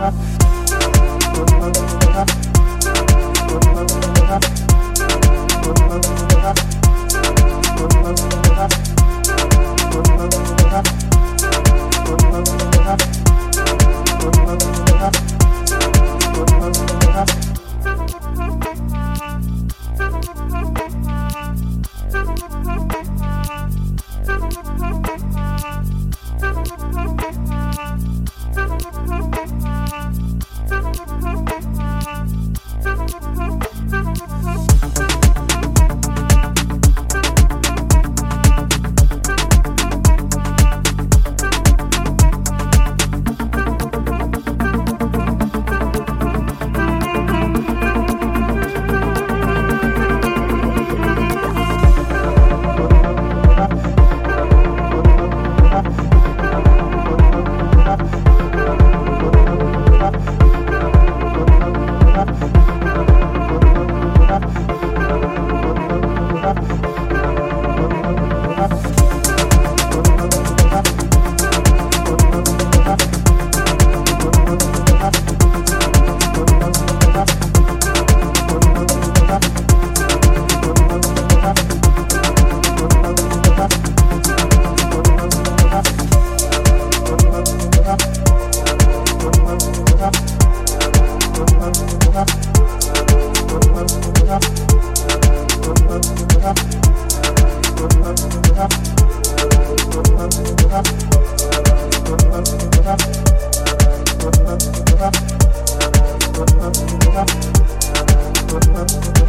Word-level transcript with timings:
Bye. 0.00 0.49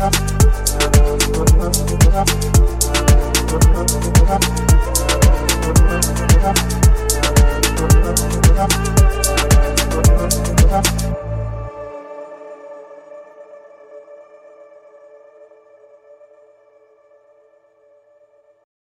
Thank 0.01 0.31